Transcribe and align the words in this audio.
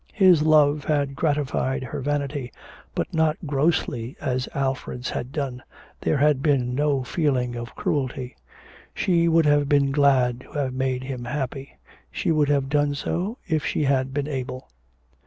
His 0.15 0.41
love 0.41 0.85
had 0.85 1.15
gratified 1.15 1.83
her 1.83 2.01
vanity, 2.01 2.51
but 2.95 3.13
not 3.13 3.37
grossly 3.45 4.17
as 4.19 4.49
Alfred's 4.55 5.11
had 5.11 5.31
done, 5.31 5.61
there 6.01 6.17
had 6.17 6.41
been 6.41 6.73
no 6.73 7.03
feeling 7.03 7.55
of 7.55 7.75
cruelty; 7.75 8.35
she 8.95 9.27
would 9.27 9.45
have 9.45 9.69
been 9.69 9.91
glad 9.91 10.39
to 10.39 10.51
have 10.53 10.73
made 10.73 11.03
him 11.03 11.25
happy; 11.25 11.77
she 12.09 12.31
would 12.31 12.49
have 12.49 12.67
done 12.67 12.95
so 12.95 13.37
if 13.47 13.63
she 13.63 13.83
had 13.83 14.11
been 14.11 14.27
able. 14.27 14.67